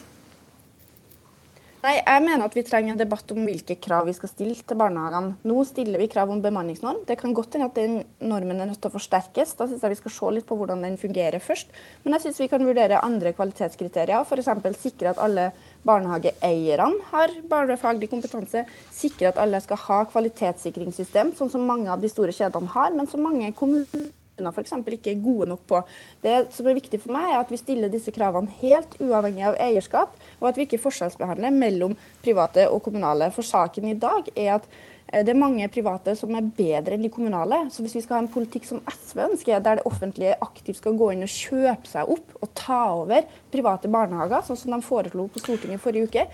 Nei, 1.79 1.93
Jeg 2.03 2.23
mener 2.25 2.43
at 2.43 2.55
vi 2.57 2.61
trenger 2.67 2.91
en 2.91 2.99
debatt 2.99 3.29
om 3.31 3.45
hvilke 3.47 3.77
krav 3.79 4.03
vi 4.09 4.13
skal 4.17 4.27
stille 4.27 4.55
til 4.67 4.77
barnehagene. 4.81 5.37
Nå 5.47 5.61
stiller 5.63 6.01
vi 6.01 6.09
krav 6.11 6.31
om 6.33 6.41
bemanningsnorm. 6.43 7.05
Det 7.07 7.15
kan 7.21 7.31
godt 7.33 7.55
hende 7.55 7.69
at 7.69 7.79
den 7.79 8.01
normen 8.19 8.59
er 8.59 8.67
nødt 8.67 8.81
til 8.83 8.91
å 8.91 8.97
forsterkes. 8.97 9.55
Da 9.55 9.69
syns 9.69 9.85
jeg 9.85 9.93
vi 9.93 9.99
skal 10.01 10.15
se 10.17 10.33
litt 10.35 10.47
på 10.49 10.57
hvordan 10.59 10.83
den 10.83 10.99
fungerer 10.99 11.39
først. 11.39 11.71
Men 12.03 12.17
jeg 12.17 12.25
syns 12.25 12.43
vi 12.43 12.49
kan 12.51 12.67
vurdere 12.67 12.99
andre 12.99 13.31
kvalitetskriterier. 13.37 14.27
F.eks. 14.27 14.83
sikre 14.83 15.13
at 15.13 15.23
alle 15.23 15.53
barnehageeierne 15.87 17.07
har 17.13 17.39
barnefaglig 17.47 18.11
kompetanse. 18.11 18.65
Sikre 18.91 19.31
at 19.31 19.39
alle 19.39 19.63
skal 19.63 19.79
ha 19.87 20.03
kvalitetssikringssystem, 20.11 21.31
sånn 21.39 21.55
som 21.55 21.63
mange 21.63 21.87
av 21.87 22.03
de 22.03 22.11
store 22.11 22.35
kjedene 22.35 22.75
har, 22.75 22.91
men 22.91 23.07
som 23.07 23.23
mange 23.23 23.53
kommuner 23.55 24.11
f.eks. 24.47 24.77
ikke 24.95 25.11
er 25.11 25.23
gode 25.23 25.49
nok 25.51 25.65
på. 25.67 25.81
Det 26.23 26.37
som 26.55 26.67
er 26.67 26.77
viktig 26.79 27.01
for 27.03 27.11
meg, 27.11 27.27
er 27.33 27.41
at 27.41 27.51
vi 27.51 27.59
stiller 27.59 27.91
disse 27.91 28.13
kravene 28.15 28.53
helt 28.61 28.95
uavhengig 29.03 29.43
av 29.49 29.59
eierskap, 29.59 30.15
og 30.39 30.47
at 30.47 30.55
vi 30.55 30.67
ikke 30.67 30.79
forskjellsbehandler 30.85 31.51
mellom 31.51 31.97
private 32.23 32.69
og 32.71 32.83
kommunale. 32.87 33.27
For 33.35 33.43
saken 33.43 33.91
i 33.91 33.99
dag 33.99 34.31
er 34.35 34.55
at 34.61 34.71
Eh, 35.13 35.25
det 35.25 35.33
er 35.33 35.41
mange 35.41 35.67
private 35.71 36.13
som 36.17 36.35
er 36.37 36.49
bedre 36.57 36.95
enn 36.95 37.05
de 37.05 37.11
kommunale. 37.13 37.63
Så 37.73 37.83
hvis 37.83 37.97
vi 37.97 38.03
skal 38.05 38.19
ha 38.19 38.23
en 38.23 38.31
politikk 38.31 38.67
som 38.67 38.81
SV 38.93 39.23
ønsker, 39.29 39.63
der 39.63 39.79
det 39.79 39.87
offentlige 39.89 40.37
aktivt 40.45 40.81
skal 40.81 40.97
gå 40.99 41.11
inn 41.13 41.25
og 41.25 41.33
kjøpe 41.33 41.89
seg 41.89 42.13
opp 42.15 42.35
og 42.39 42.53
ta 42.57 42.81
over 43.01 43.25
private 43.51 43.89
barnehager, 43.91 44.43
sånn 44.45 44.59
som 44.59 44.75
de 44.75 44.81
foreslo 44.85 45.27
på 45.31 45.41
Stortinget 45.43 45.81
forrige 45.83 46.09
uke, 46.09 46.25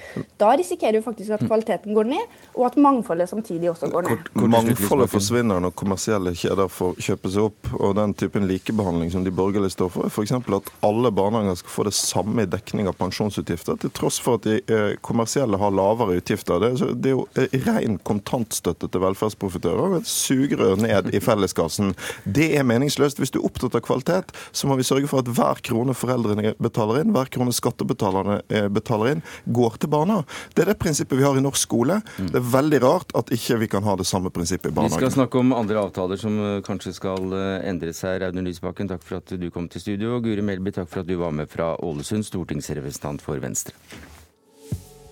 da 0.41 0.51
risikerer 0.57 0.99
vi 0.99 1.05
faktisk 1.05 1.35
at 1.37 1.45
kvaliteten 1.45 1.95
går 1.95 2.09
ned, 2.11 2.35
og 2.55 2.67
at 2.69 2.79
mangfoldet 2.81 3.29
samtidig 3.31 3.71
også 3.71 3.89
går 3.93 4.09
ned. 4.09 4.29
Mangfoldet 4.55 5.11
forsvinner 5.11 5.63
når 5.63 5.75
kommersielle 5.79 6.35
kjeder 6.37 6.71
får 6.71 6.99
kjøpe 7.07 7.31
seg 7.33 7.49
opp, 7.49 7.71
og 7.79 7.95
den 7.99 8.15
typen 8.17 8.47
likebehandling 8.49 9.13
som 9.13 9.25
de 9.25 9.33
borgerlige 9.35 9.75
står 9.75 9.91
for, 9.93 10.07
er 10.07 10.13
f.eks. 10.13 10.35
at 10.35 10.71
alle 10.85 11.11
barnehager 11.15 11.59
skal 11.61 11.75
få 11.75 11.87
det 11.89 11.95
samme 11.97 12.45
i 12.45 12.49
dekning 12.49 12.89
av 12.91 12.97
pensjonsutgifter, 12.99 13.79
til 13.81 13.93
tross 13.95 14.19
for 14.21 14.39
at 14.39 14.47
de 14.47 14.59
eh, 14.71 14.95
kommersielle 15.05 15.59
har 15.61 15.75
lavere 15.75 16.19
utgifter. 16.19 16.61
Det 16.61 16.71
er, 16.73 16.93
det 16.95 17.11
er 17.11 17.15
jo 17.15 17.25
eh, 17.39 17.57
ren 17.67 17.99
kontantstøtte 18.07 18.89
til 18.91 19.03
velferdsprofitører 19.03 19.99
et 19.99 20.09
sugerør 20.09 20.79
ned 20.81 21.11
i 21.15 21.21
felleskassen. 21.23 21.93
Det 22.25 22.51
er 22.57 22.67
meningsløst. 22.67 23.19
Hvis 23.21 23.33
du 23.33 23.39
er 23.39 23.47
opptatt 23.47 23.77
av 23.77 23.83
kvalitet, 23.85 24.33
så 24.51 24.69
må 24.69 24.77
vi 24.79 24.87
sørge 24.87 25.09
for 25.11 25.23
at 25.23 25.29
hver 25.31 25.61
krone 25.65 25.95
foreldrene 25.97 26.55
betaler 26.61 27.01
inn, 27.03 27.04
hver 27.13 27.29
krone 27.33 27.53
skattebetalerne 27.55 28.39
eh, 28.49 28.67
betaler 28.71 29.15
inn, 29.15 29.23
går 29.45 29.77
til 29.81 29.91
barna. 29.91 30.21
Det 30.55 30.65
er 30.65 30.71
det 30.73 30.77
prinsippet 30.81 31.19
vi 31.19 31.25
har 31.25 31.37
i 31.37 31.43
norsk 31.43 31.61
skole. 31.61 31.99
Mm. 32.17 32.31
Det 32.33 32.41
er 32.41 32.49
veldig 32.55 32.81
rart 32.85 33.15
at 33.17 33.31
ikke 33.35 33.59
vi 33.63 33.69
kan 33.75 33.85
ha 33.87 33.97
det 33.99 34.07
samme 34.09 34.31
prinsippet 34.33 34.71
i 34.71 34.75
barnehagen. 34.75 34.99
Vi 34.99 35.05
skal 35.05 35.15
snakke 35.19 35.41
om 35.41 35.53
andre 35.55 35.83
avtaler 35.85 36.19
som 36.21 36.39
eh, 36.39 36.57
kanskje 36.65 36.95
skal 36.97 37.37
eh, 37.37 37.69
endres 37.69 38.01
her. 38.05 38.25
Audun 38.27 38.47
Lysbakken, 38.47 38.89
takk 38.91 39.05
for 39.05 39.19
at 39.21 39.35
du 39.39 39.47
kom 39.53 39.69
til 39.71 39.83
studio. 39.83 40.15
Og 40.17 40.27
Guri 40.27 40.45
Melby, 40.45 40.73
takk 40.75 40.91
for 40.91 41.03
at 41.03 41.09
du 41.09 41.17
var 41.21 41.35
med 41.35 41.51
fra 41.51 41.73
Ålesund, 41.85 42.27
stortingsrepresentant 42.27 43.23
for 43.25 43.41
Venstre. 43.43 43.75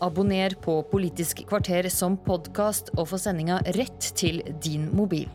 Abonner 0.04 0.58
på 0.60 0.82
Politisk 0.92 1.46
kvarter 1.48 1.88
som 1.94 2.18
podkast 2.20 2.92
og 2.98 3.08
få 3.14 3.22
sendinga 3.22 3.62
rett 3.78 4.12
til 4.20 4.42
din 4.64 4.90
mobil. 4.92 5.30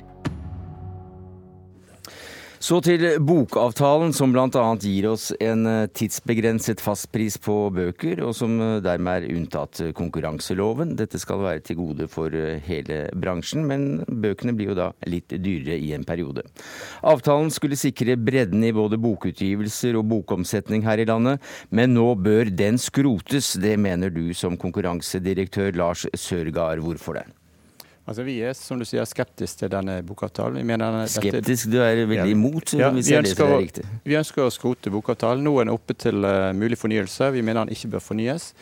Så 2.58 2.80
til 2.82 3.04
bokavtalen, 3.22 4.10
som 4.10 4.32
bl.a. 4.34 4.48
gir 4.82 5.06
oss 5.12 5.28
en 5.38 5.60
eh, 5.70 5.84
tidsbegrenset 5.94 6.80
fastpris 6.82 7.36
på 7.38 7.54
bøker, 7.70 8.18
og 8.26 8.34
som 8.34 8.56
eh, 8.58 8.72
dermed 8.82 9.28
er 9.28 9.36
unntatt 9.36 9.78
konkurranseloven. 9.94 10.96
Dette 10.98 11.20
skal 11.22 11.44
være 11.44 11.62
til 11.68 11.78
gode 11.78 12.08
for 12.10 12.34
eh, 12.34 12.58
hele 12.66 13.04
bransjen, 13.14 13.62
men 13.70 14.02
bøkene 14.10 14.56
blir 14.58 14.72
jo 14.72 14.78
da 14.80 14.90
litt 15.06 15.30
dyrere 15.38 15.78
i 15.78 15.92
en 15.94 16.06
periode. 16.08 16.42
Avtalen 17.06 17.54
skulle 17.54 17.78
sikre 17.78 18.18
bredden 18.18 18.66
i 18.66 18.74
både 18.74 18.98
bokutgivelser 19.06 20.00
og 20.00 20.10
bokomsetning 20.10 20.82
her 20.88 20.98
i 20.98 21.06
landet, 21.06 21.38
men 21.70 21.94
nå 21.94 22.10
bør 22.18 22.50
den 22.50 22.82
skrotes. 22.82 23.54
Det 23.62 23.76
mener 23.78 24.10
du 24.10 24.32
som 24.34 24.58
konkurransedirektør 24.58 25.78
Lars 25.78 26.08
Sørgaard. 26.18 26.82
Hvorfor 26.82 27.22
det? 27.22 27.28
Altså 28.08 28.24
Vi 28.24 28.38
er 28.40 28.54
som 28.56 28.80
du 28.80 28.86
sier, 28.88 29.04
skeptiske 29.04 29.60
til 29.60 29.72
denne 29.72 29.98
bokavtalen. 30.06 30.64
Skeptisk? 31.12 31.68
Du 31.68 31.78
er 31.84 32.06
veldig 32.08 32.32
imot? 32.32 32.72
Ja, 32.78 32.88
vi, 32.94 33.04
ønsker, 33.18 33.56
vi, 34.04 34.16
ønsker, 34.16 34.46
å 34.46 34.52
skrote 34.52 34.92
bokavtalen. 34.94 35.44
Nå 35.44 35.58
er 35.58 35.68
den 35.68 35.74
oppe 35.74 35.96
til 35.98 36.24
uh, 36.24 36.50
mulig 36.56 36.80
fornyelse. 36.80 37.28
Vi 37.36 37.44
mener 37.44 37.66
den 37.66 37.76
ikke 37.76 37.92
bør 37.96 38.06
fornyes. 38.06 38.54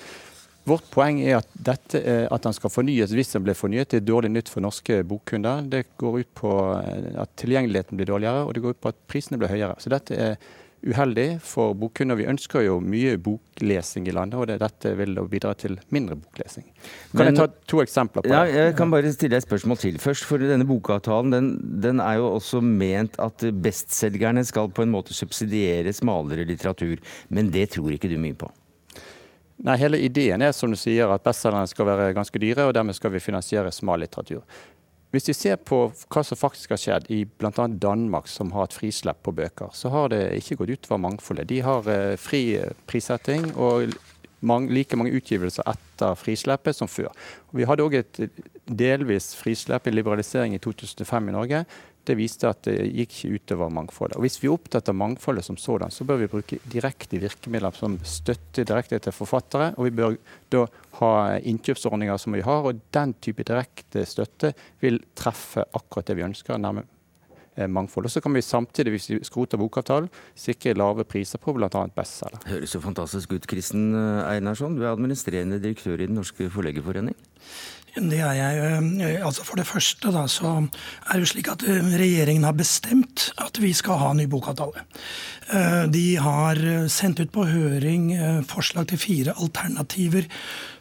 Vårt 0.66 0.88
poeng 0.90 1.20
er 1.22 1.36
at, 1.38 1.50
dette, 1.54 2.00
at 2.26 2.42
den 2.42 2.54
skal 2.56 2.72
fornyes 2.74 3.12
hvis 3.14 3.30
den 3.36 3.44
blir 3.46 3.54
fornyet. 3.54 3.92
Det 3.92 4.00
er 4.00 4.08
dårlig 4.08 4.32
nytt 4.34 4.48
for 4.50 4.64
norske 4.64 4.98
bokkunder. 5.06 5.62
Det 5.70 5.84
går 6.02 6.24
ut 6.24 6.32
på 6.34 6.54
eh, 6.80 7.12
at 7.22 7.30
tilgjengeligheten 7.38 8.00
blir 8.00 8.10
dårligere, 8.10 8.42
og 8.42 8.54
det 8.56 8.64
går 8.64 8.74
ut 8.74 8.80
på 8.82 8.90
at 8.90 8.98
prisene 9.06 9.38
blir 9.38 9.52
høyere. 9.52 9.76
Så 9.78 9.92
dette 9.94 10.18
er 10.18 10.40
uheldig 10.86 11.26
for 11.44 11.74
bokkunder. 11.78 12.18
Vi 12.18 12.28
ønsker 12.30 12.64
jo 12.64 12.78
mye 12.82 13.16
boklesing 13.22 14.06
i 14.08 14.14
landet, 14.14 14.38
og 14.38 14.48
det, 14.50 14.58
dette 14.62 14.92
vil 14.98 15.18
bidra 15.30 15.54
til 15.58 15.78
mindre 15.94 16.18
boklesing. 16.20 16.66
Kan 17.12 17.20
Men, 17.20 17.30
jeg 17.32 17.38
ta 17.40 17.46
to 17.72 17.82
eksempler 17.84 18.24
på 18.24 18.30
det? 18.30 18.34
Ja, 18.36 18.66
jeg 18.66 18.76
kan 18.78 18.92
bare 18.94 19.12
stille 19.14 19.40
et 19.40 19.46
spørsmål 19.46 19.80
til 19.82 19.98
først. 20.02 20.26
For 20.28 20.42
denne 20.42 20.66
bokavtalen 20.68 21.34
den, 21.34 21.50
den 21.82 22.02
er 22.04 22.20
jo 22.20 22.30
også 22.36 22.62
ment 22.64 23.18
at 23.22 23.46
bestselgerne 23.62 24.44
skal 24.46 24.70
på 24.70 24.86
en 24.86 24.94
måte 24.94 25.16
subsidiere 25.16 25.94
smalere 25.96 26.46
litteratur. 26.48 27.02
Men 27.28 27.50
det 27.54 27.70
tror 27.74 27.96
ikke 27.96 28.12
du 28.12 28.18
mye 28.22 28.38
på? 28.38 28.50
Nei, 29.66 29.76
Hele 29.80 29.98
ideen 30.04 30.44
er 30.44 30.52
som 30.52 30.72
du 30.72 30.76
sier, 30.76 31.08
at 31.08 31.24
bestselgerne 31.24 31.68
skal 31.70 31.88
være 31.88 32.14
ganske 32.16 32.40
dyre, 32.40 32.68
og 32.68 32.74
dermed 32.76 32.96
skal 32.96 33.14
vi 33.14 33.24
finansiere 33.24 33.72
smal 33.72 34.02
litteratur. 34.04 34.44
Hvis 35.14 35.28
vi 35.30 35.36
ser 35.38 35.56
på 35.62 35.78
hva 36.12 36.22
som 36.26 36.38
faktisk 36.38 36.74
har 36.74 36.80
skjedd 36.82 37.06
i 37.14 37.22
bl.a. 37.24 37.66
Danmark, 37.68 38.26
som 38.28 38.50
har 38.56 38.66
et 38.66 38.76
frislepp 38.76 39.22
på 39.24 39.34
bøker, 39.36 39.70
så 39.72 39.92
har 39.94 40.10
det 40.12 40.24
ikke 40.40 40.58
gått 40.60 40.74
utover 40.74 41.00
mangfoldet. 41.04 41.48
De 41.52 41.62
har 41.64 41.88
eh, 41.92 42.18
fri 42.20 42.42
prissetting, 42.90 43.52
og 43.54 43.94
like 44.70 44.98
mange 44.98 45.14
utgivelser 45.16 45.64
etter 45.70 46.18
frisleppet 46.18 46.76
som 46.76 46.90
før. 46.90 47.08
Vi 47.56 47.64
hadde 47.66 47.86
òg 47.86 47.96
et 48.02 48.20
delvis 48.66 49.32
frislepp, 49.38 49.86
i 49.86 49.94
liberalisering, 49.94 50.54
i 50.54 50.62
2005 50.62 51.30
i 51.30 51.36
Norge 51.38 51.64
det 52.06 52.16
viste 52.18 52.48
at 52.48 52.62
det 52.66 52.76
gikk 52.86 53.16
ikke 53.16 53.38
utover 53.40 53.72
mangfoldet. 53.72 54.16
Og 54.16 54.24
Hvis 54.26 54.38
vi 54.42 54.48
er 54.48 54.56
opptatt 54.56 54.88
av 54.90 54.98
mangfoldet 54.98 55.44
som 55.46 55.58
sådan, 55.60 55.92
så 55.94 56.06
bør 56.06 56.22
vi 56.22 56.30
bruke 56.30 56.58
direkte 56.72 57.20
virkemidler 57.22 57.74
som 57.76 57.98
støtte 58.06 58.64
direkte 58.66 59.00
til 59.02 59.14
forfattere. 59.14 59.72
Og 59.76 59.88
vi 59.88 59.94
bør 59.98 60.16
da 60.52 60.64
ha 61.00 61.12
innkjøpsordninger 61.38 62.20
som 62.20 62.36
vi 62.36 62.44
har, 62.46 62.66
og 62.66 62.82
den 62.94 63.14
type 63.22 63.46
direkte 63.46 64.06
støtte 64.08 64.52
vil 64.82 65.00
treffe 65.18 65.66
akkurat 65.76 66.10
det 66.10 66.18
vi 66.18 66.26
ønsker. 66.26 66.58
eh, 66.82 66.95
mangfold. 67.68 68.06
Og 68.06 68.12
Så 68.12 68.20
kan 68.20 68.34
vi 68.34 68.42
samtidig, 68.44 68.92
hvis 68.96 69.10
vi 69.10 69.20
skroter 69.24 69.60
bokavtalen, 69.60 70.10
sikre 70.36 70.74
lave 70.76 71.04
priser 71.04 71.40
på 71.42 71.54
bl.a. 71.56 71.68
bestselger. 71.96 72.42
Høres 72.50 72.74
jo 72.74 72.82
fantastisk 72.84 73.32
ut, 73.32 73.46
Kristen 73.48 73.94
Einarsson. 73.96 74.76
Du 74.76 74.84
er 74.84 74.92
administrerende 74.92 75.62
direktør 75.62 76.00
i 76.00 76.06
Den 76.06 76.20
norske 76.20 76.50
forleggerforening. 76.50 77.16
Det 77.96 78.18
er 78.20 78.34
jeg. 78.36 78.56
Eh, 79.00 79.24
altså 79.24 79.44
For 79.46 79.56
det 79.56 79.66
første 79.66 80.12
da, 80.12 80.26
så 80.28 80.52
er 80.60 81.16
det 81.16 81.24
jo 81.24 81.30
slik 81.32 81.48
at 81.48 81.64
eh, 81.64 81.92
regjeringen 81.96 82.44
har 82.44 82.56
bestemt 82.56 83.30
at 83.40 83.56
vi 83.62 83.72
skal 83.76 84.00
ha 84.02 84.12
ny 84.12 84.26
bokavtale. 84.28 84.84
Eh, 85.48 85.84
de 85.92 86.06
har 86.20 86.60
sendt 86.92 87.22
ut 87.24 87.32
på 87.32 87.46
høring 87.48 88.10
forslag 88.50 88.90
til 88.90 89.00
fire 89.00 89.36
alternativer 89.40 90.28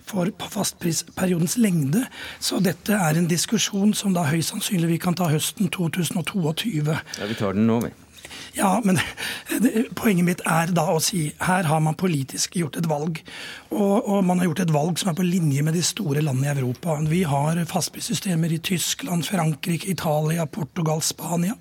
for 0.06 0.30
fastprisperiodens 0.54 1.58
lengde. 1.58 2.06
Så 2.40 2.62
dette 2.64 2.94
er 2.94 3.20
en 3.20 3.30
diskusjon 3.30 3.94
som 3.98 4.16
da 4.16 4.28
høyst 4.30 4.54
sannsynlig 4.54 4.96
vi 4.96 5.02
kan 5.02 5.18
ta 5.18 5.30
høsten 5.32 5.72
2022. 5.74 6.86
Ja, 6.86 7.30
Vi 7.30 7.38
tar 7.40 7.58
den 7.58 7.68
nå, 7.68 7.82
vi. 7.88 7.94
Ja, 8.56 8.82
men 8.84 9.00
det, 9.62 9.90
poenget 10.00 10.26
mitt 10.28 10.42
er 10.48 10.72
da 10.76 10.88
å 10.94 11.02
si 11.04 11.28
her 11.44 11.68
har 11.68 11.82
man 11.84 11.98
politisk 12.00 12.56
gjort 12.56 12.78
et 12.80 12.88
valg. 12.88 13.20
Og, 13.76 14.08
og, 14.08 14.22
man 14.24 14.40
har 14.40 14.48
gjort 14.48 14.62
et 14.64 14.72
valg 14.72 15.00
som 15.02 15.12
er 15.12 15.18
på 15.18 15.26
linje 15.28 15.64
med 15.66 15.76
de 15.76 15.84
store 15.84 16.24
landene 16.24 16.54
i 16.54 16.62
Europa. 16.62 16.96
Vi 17.12 17.26
har 17.28 17.60
fastprissystemer 17.68 18.54
i 18.56 18.62
Tyskland, 18.64 19.28
Frankrike, 19.28 19.90
Italia, 19.92 20.46
Portugal, 20.48 21.04
Spania. 21.04 21.58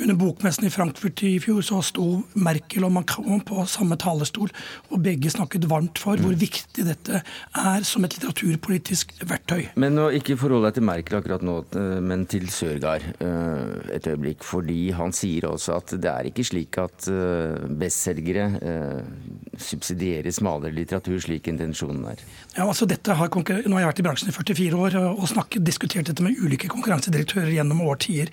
Under 0.00 0.14
bokmessen 0.20 0.68
i 0.68 0.72
Frankfurt 0.72 1.22
i 1.26 1.34
fjor 1.42 1.64
så 1.66 1.80
sto 1.84 2.06
Merkel 2.38 2.86
og 2.86 2.94
Macron 2.94 3.42
på 3.46 3.66
samme 3.68 3.98
talerstol, 4.00 4.52
og 4.90 5.02
begge 5.02 5.32
snakket 5.34 5.66
varmt 5.70 5.98
for 6.00 6.20
hvor 6.22 6.36
viktig 6.38 6.86
dette 6.86 7.20
er 7.20 7.86
som 7.86 8.06
et 8.06 8.14
litteraturpolitisk 8.14 9.16
verktøy. 9.26 9.66
Men 9.80 9.98
å 9.98 10.08
ikke 10.14 10.38
forholde 10.38 10.70
deg 10.70 10.78
til 10.78 10.86
Merkel 10.86 11.18
akkurat 11.18 11.44
nå, 11.44 11.58
eh, 11.74 11.98
men 12.04 12.24
til 12.30 12.46
Sørgaard 12.54 13.04
eh, 13.18 13.96
et 13.98 14.06
øyeblikk. 14.06 14.46
Fordi 14.46 14.92
han 14.96 15.12
sier 15.16 15.48
også 15.50 15.76
at 15.80 15.94
det 16.00 16.10
er 16.10 16.19
ikke 16.28 16.44
slik 16.44 16.78
at 16.80 17.08
uh, 17.12 17.68
bestselgere 17.80 18.46
subsidierer 19.58 20.30
smalere 20.34 20.74
litteratur, 20.74 21.18
slik 21.22 21.48
intensjonen 21.50 22.04
er? 22.12 22.22
Ja, 22.56 22.66
altså 22.66 22.86
dette 22.90 23.16
har 23.18 23.30
Nå 23.30 23.76
har 23.76 23.82
jeg 23.82 23.90
vært 23.90 24.00
i 24.02 24.04
bransjen 24.04 24.30
i 24.30 24.34
44 24.34 24.78
år 24.78 24.96
og 25.00 25.26
snakket, 25.30 25.64
diskutert 25.66 26.08
dette 26.10 26.22
med 26.22 26.38
ulike 26.38 26.68
konkurransedirektører 26.70 27.50
gjennom 27.54 27.80
årtier. 27.86 28.30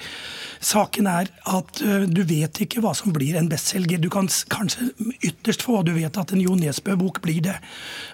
Saken 0.60 1.08
er 1.10 1.32
at 1.48 1.82
du 2.10 2.22
vet 2.28 2.62
ikke 2.64 2.82
hva 2.84 2.94
som 2.98 3.14
blir 3.16 3.38
en 3.40 3.50
bestselger. 3.50 4.02
Du 4.02 4.10
kan 4.14 4.30
kanskje 4.52 4.92
ytterst 5.26 5.66
få, 5.66 5.82
du 5.86 5.94
vet 5.96 6.18
at 6.18 6.34
en 6.34 6.44
Jo 6.44 6.58
Nesbø-bok 6.58 7.22
blir 7.24 7.42
det. 7.50 7.56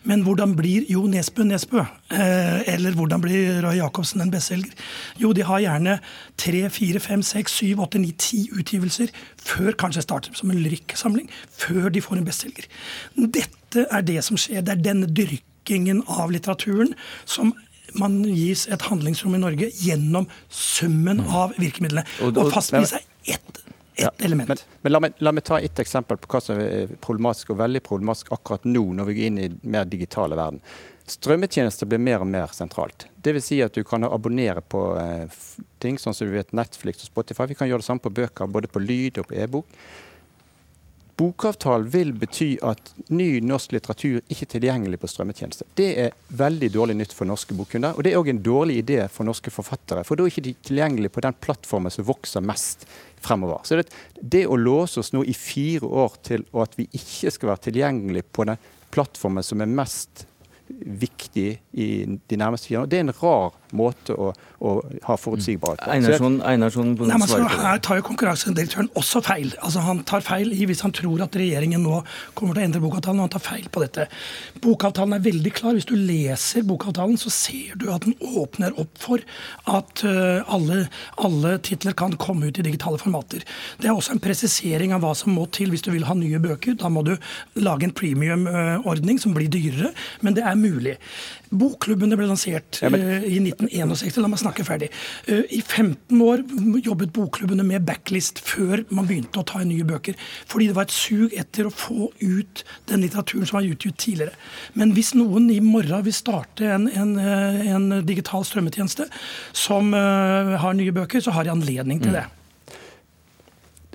Men 0.07 0.23
hvordan 0.27 0.55
blir 0.59 0.87
Jo 0.91 1.07
Nesbø 1.09 1.47
Nesbø? 1.47 1.83
eller 2.13 2.93
hvordan 2.93 3.21
blir 3.23 3.61
Roy 3.63 3.79
Jacobsen 3.79 4.21
en 4.21 4.31
bestselger? 4.31 4.73
Jo, 5.17 5.31
de 5.33 5.45
har 5.47 5.63
gjerne 5.63 5.97
tre, 6.39 6.61
fire, 6.69 7.01
fem, 7.03 7.23
seks, 7.25 7.57
syv, 7.59 7.81
åtte, 7.85 8.01
ni, 8.01 8.11
ti 8.17 8.45
utgivelser 8.53 9.11
før 9.43 9.73
kanskje 9.79 10.05
starter 10.05 10.37
som 10.37 10.51
en 10.53 10.61
lyrikksamling, 10.61 11.29
før 11.57 11.89
de 11.93 12.03
får 12.03 12.19
en 12.19 12.27
bestselger. 12.27 12.69
Dette 13.15 13.87
er 13.89 14.07
det 14.07 14.19
som 14.25 14.39
skjer. 14.39 14.63
Det 14.65 14.77
er 14.77 14.87
denne 14.91 15.09
dyrkingen 15.09 16.03
av 16.11 16.33
litteraturen 16.33 16.93
som 17.25 17.53
man 17.99 18.23
gis 18.25 18.65
et 18.73 18.81
handlingsrom 18.89 19.35
i 19.37 19.41
Norge 19.41 19.69
gjennom 19.77 20.25
summen 20.49 21.21
mm. 21.21 21.29
av 21.29 21.53
virkemidlene. 21.61 22.05
Og, 22.25 22.39
og 22.41 22.53
fastpris 22.55 22.95
er 22.97 23.05
ett 23.35 23.63
et 23.95 24.01
ja, 24.03 24.11
element. 24.25 24.49
Men, 24.49 24.57
men 24.81 24.91
la, 24.91 24.99
meg, 24.99 25.19
la, 25.21 25.31
meg, 25.35 25.43
ta 25.45 25.59
et 25.61 25.79
eksempel 25.79 26.17
på 26.17 26.29
hva 26.31 26.41
som 26.41 26.57
er 26.57 26.95
problematisk, 27.03 27.51
og 27.53 27.59
veldig 27.61 27.81
problematisk 27.85 28.31
akkurat 28.33 28.65
nå 28.65 28.81
når 28.97 29.09
vi 29.09 29.17
går 29.19 29.27
inn 29.29 29.41
i 29.43 29.49
mer 29.69 29.85
digitale 29.89 30.37
verden. 30.39 30.63
Strømmetjenester 31.09 31.89
blir 31.89 32.01
mer 32.01 32.23
og 32.23 32.29
mer 32.31 32.53
sentralt. 32.55 33.05
Dvs. 33.23 33.49
Si 33.49 33.59
at 33.61 33.75
du 33.75 33.83
kan 33.85 34.07
abonnere 34.07 34.63
på 34.65 34.81
eh, 34.97 35.41
ting 35.83 35.99
sånn 36.01 36.15
som 36.15 36.29
du 36.29 36.33
vet 36.33 36.55
Netflix 36.55 37.03
og 37.03 37.11
Spotify. 37.11 37.49
Vi 37.51 37.59
kan 37.59 37.69
gjøre 37.69 37.83
det 37.83 37.89
samme 37.89 38.03
på 38.03 38.13
bøker, 38.21 38.49
både 38.49 38.71
på 38.71 38.81
lyd 38.81 39.19
og 39.21 39.29
på 39.29 39.37
e-bok. 39.43 39.77
Bokavtalen 41.17 41.89
vil 41.93 42.09
bety 42.17 42.55
at 42.65 42.89
ny 43.13 43.37
norsk 43.45 43.75
litteratur 43.75 44.21
ikke 44.23 44.47
er 44.47 44.51
tilgjengelig 44.55 44.97
på 45.01 45.09
strømmetjeneste. 45.11 45.67
Det 45.77 45.89
er 46.05 46.15
veldig 46.33 46.71
dårlig 46.73 46.95
nytt 46.97 47.13
for 47.13 47.29
norske 47.29 47.53
bokkunder, 47.57 47.93
og 47.93 48.05
det 48.05 48.13
er 48.13 48.21
òg 48.21 48.31
en 48.33 48.41
dårlig 48.45 48.79
idé 48.81 48.99
for 49.13 49.27
norske 49.27 49.53
forfattere. 49.53 50.01
For 50.07 50.17
da 50.17 50.25
er 50.25 50.33
ikke 50.33 50.45
de 50.47 50.55
tilgjengelige 50.69 51.13
på 51.13 51.23
den 51.25 51.37
plattformen 51.45 51.93
som 51.93 52.07
vokser 52.07 52.45
mest 52.45 52.87
fremover. 53.21 53.61
Så 53.67 53.77
det, 53.77 53.87
det 54.19 54.47
å 54.49 54.57
låse 54.57 55.03
oss 55.03 55.13
nå 55.13 55.21
i 55.23 55.37
fire 55.37 55.85
år 55.85 56.17
til 56.25 56.47
og 56.51 56.65
at 56.65 56.77
vi 56.79 56.89
ikke 56.89 57.31
skal 57.35 57.53
være 57.53 57.67
tilgjengelige 57.69 58.29
på 58.33 58.49
den 58.49 58.69
plattformen 58.93 59.45
som 59.45 59.61
er 59.61 59.69
mest 59.69 60.25
viktig 60.69 61.49
i 61.73 61.87
de 62.29 62.37
nærmeste 62.39 62.69
fire 62.69 62.83
årene. 62.83 62.91
Det 62.91 62.99
er 62.99 63.05
en 63.07 63.15
rar 63.19 63.53
måte 63.73 64.15
å, 64.15 64.29
å 64.63 64.73
ha 65.07 65.15
forutsigbarhet 65.17 65.81
på. 65.81 65.89
Einarsson, 65.95 66.37
Einarsson 66.45 66.93
Nei, 66.99 67.17
men 67.17 67.29
så, 67.29 67.39
Her 67.49 67.81
tar 67.83 67.99
jo 67.99 68.05
konkurransedirektøren 68.07 68.89
også 68.99 69.21
feil. 69.25 69.53
Altså 69.65 69.83
Han 69.87 70.03
tar 70.07 70.23
feil 70.25 70.53
i 70.53 70.67
hvis 70.69 70.83
han 70.85 70.93
tror 70.95 71.23
at 71.25 71.35
regjeringen 71.39 71.83
nå 71.83 72.01
kommer 72.37 72.55
til 72.55 72.63
å 72.63 72.67
endre 72.67 72.83
bokavtalen. 72.83 73.21
og 73.21 73.27
Han 73.27 73.33
tar 73.35 73.45
feil 73.47 73.67
på 73.73 73.83
dette. 73.83 74.07
Bokavtalen 74.63 75.17
er 75.17 75.25
veldig 75.25 75.53
klar. 75.57 75.77
Hvis 75.77 75.89
du 75.89 75.95
leser 75.97 76.67
bokavtalen, 76.69 77.17
så 77.19 77.33
ser 77.33 77.77
du 77.81 77.89
at 77.93 78.05
den 78.05 78.15
åpner 78.21 78.77
opp 78.81 78.93
for 79.01 79.23
at 79.73 80.05
uh, 80.05 80.45
alle, 80.53 80.85
alle 81.17 81.55
titler 81.65 81.97
kan 81.97 82.15
komme 82.21 82.49
ut 82.49 82.61
i 82.61 82.67
digitale 82.67 83.01
formater. 83.01 83.43
Det 83.81 83.89
er 83.89 83.97
også 83.97 84.15
en 84.15 84.23
presisering 84.23 84.93
av 84.95 85.03
hva 85.03 85.15
som 85.17 85.33
må 85.33 85.47
til 85.53 85.73
hvis 85.73 85.85
du 85.85 85.91
vil 85.93 86.07
ha 86.07 86.17
nye 86.17 86.41
bøker. 86.43 86.77
Da 86.79 86.91
må 86.93 87.05
du 87.07 87.15
lage 87.57 87.89
en 87.89 87.95
premium-ordning 87.95 89.19
som 89.21 89.33
blir 89.35 89.49
dyrere, 89.51 89.93
men 90.21 90.37
det 90.37 90.45
er 90.45 90.52
mulig. 90.59 90.97
Bokklubbene 91.53 92.17
ble 92.17 92.27
lansert 92.29 92.81
ja, 92.81 92.91
men... 92.93 93.03
uh, 93.03 93.25
i 93.27 93.39
1961. 93.41 94.21
La 94.23 94.31
meg 94.31 94.41
snakke 94.41 94.65
ferdig. 94.67 94.89
Uh, 95.29 95.43
I 95.53 95.61
15 95.61 96.23
år 96.25 96.43
jobbet 96.83 97.13
bokklubbene 97.15 97.65
med 97.67 97.85
backlist 97.87 98.41
før 98.43 98.85
man 98.93 99.09
begynte 99.09 99.41
å 99.41 99.47
ta 99.47 99.61
inn 99.63 99.71
nye 99.73 99.87
bøker. 99.87 100.17
Fordi 100.49 100.69
det 100.69 100.77
var 100.77 100.87
et 100.87 100.95
sug 100.95 101.33
etter 101.39 101.69
å 101.69 101.73
få 101.73 102.09
ut 102.21 102.63
den 102.89 103.03
litteraturen 103.03 103.49
som 103.49 103.59
var 103.59 103.67
utgitt 103.67 103.99
tidligere. 104.01 104.37
Men 104.79 104.93
hvis 104.97 105.13
noen 105.17 105.49
i 105.53 105.59
morgen 105.63 106.05
vil 106.05 106.15
starte 106.15 106.69
en, 106.75 106.87
en, 106.89 107.17
eh, 107.19 107.67
en 107.73 107.89
digital 108.07 108.45
strømmetjeneste 108.47 109.07
som 109.55 109.93
uh, 109.95 110.55
har 110.61 110.77
nye 110.77 110.95
bøker, 110.95 111.23
så 111.23 111.35
har 111.35 111.47
de 111.47 111.53
anledning 111.53 112.01
til 112.03 112.13
mm. 112.13 112.19
det. 112.19 112.79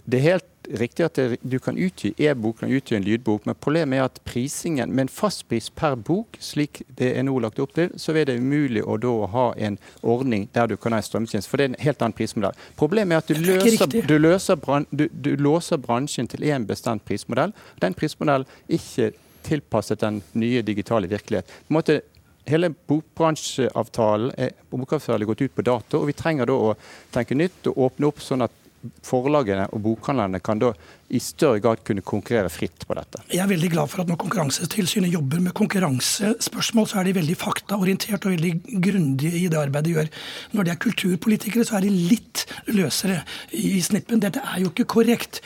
Det 0.08 0.20
er 0.20 0.30
helt 0.32 0.48
riktig 0.76 1.04
at 1.06 1.18
det, 1.18 1.38
du 1.42 1.58
kan 1.62 1.78
utgi 1.78 2.12
e-bok, 2.16 2.58
kan 2.60 2.72
utgi 2.72 2.96
en 2.96 3.04
lydbok, 3.06 3.46
men 3.46 3.56
problemet 3.60 3.98
er 3.98 4.08
at 4.08 4.20
prisingen 4.28 4.92
med 4.92 5.06
en 5.06 5.12
fastpris 5.12 5.70
per 5.70 5.96
bok, 5.96 6.38
slik 6.42 6.82
det 6.98 7.12
er 7.16 7.24
nå 7.26 7.38
lagt 7.42 7.60
opp 7.62 7.74
til, 7.76 7.92
så 7.96 8.14
er 8.16 8.28
det 8.28 8.38
umulig 8.40 8.82
å 8.84 8.98
da 9.00 9.14
ha 9.32 9.46
en 9.56 9.78
ordning 10.02 10.48
der 10.54 10.68
du 10.70 10.76
kan 10.76 10.94
ha 10.94 11.00
en 11.02 11.06
strømtjeneste. 11.06 11.50
For 11.50 11.60
det 11.60 11.68
er 11.68 11.72
en 11.72 11.80
helt 11.86 12.04
annen 12.04 12.18
prismodell. 12.18 12.58
Problemet 12.78 13.16
er 13.16 13.24
at 13.24 13.32
du, 13.32 13.40
løser, 13.44 13.96
du, 14.08 14.18
løser 14.18 14.60
bran, 14.60 14.86
du, 14.90 15.08
du 15.12 15.34
låser 15.40 15.80
bransjen 15.82 16.28
til 16.30 16.46
én 16.48 16.68
bestemt 16.68 17.06
prismodell. 17.08 17.54
Den 17.82 17.96
prismodellen 17.98 18.48
ikke 18.68 19.12
tilpasset 19.48 20.02
den 20.02 20.22
nye 20.38 20.62
digitale 20.62 21.08
virkelighet. 21.10 21.46
På 21.46 21.72
en 21.72 21.78
måte 21.78 22.00
hele 22.48 22.70
bokbransjeavtalen 22.88 24.32
er, 24.36 24.54
bokavtalen 24.70 25.24
er 25.24 25.30
gått 25.30 25.44
ut 25.44 25.54
på 25.54 25.64
dato, 25.66 26.00
og 26.00 26.08
vi 26.08 26.16
trenger 26.16 26.48
da 26.48 26.56
å 26.56 26.72
tenke 27.14 27.36
nytt 27.36 27.68
og 27.70 27.84
åpne 27.88 28.10
opp 28.10 28.22
sånn 28.24 28.46
at 28.46 28.64
forlagene 29.04 29.66
og 29.74 29.82
bokhandlerne 29.82 30.40
kan 30.44 30.60
da 30.62 30.72
i 31.08 31.20
større 31.22 31.60
grad 31.64 31.80
kunne 31.86 32.04
konkurrere 32.04 32.50
fritt 32.52 32.84
på 32.86 32.94
dette. 32.96 33.22
Jeg 33.32 33.40
er 33.40 33.50
veldig 33.50 33.70
glad 33.72 33.90
for 33.90 34.02
at 34.02 34.10
når 34.10 34.18
Konkurransetilsynet 34.20 35.12
jobber 35.12 35.40
med 35.40 35.54
konkurransespørsmål, 35.56 36.88
så 36.90 37.00
er 37.00 37.08
de 37.08 37.16
veldig 37.16 37.36
faktaorientert 37.40 38.26
og 38.28 38.34
veldig 38.34 38.52
grundige 38.84 39.40
i 39.40 39.48
det 39.48 39.60
arbeidet 39.60 39.88
de 39.88 39.96
gjør. 39.96 40.10
Når 40.52 40.68
de 40.68 40.74
er 40.74 40.82
kulturpolitikere, 40.84 41.64
så 41.64 41.78
er 41.78 41.86
de 41.86 41.94
litt 42.12 42.44
løsere 42.76 43.22
i 43.56 43.78
snippen. 43.84 44.20
Dette 44.20 44.44
er 44.44 44.60
jo 44.62 44.72
ikke 44.74 44.88
korrekt. 44.98 45.40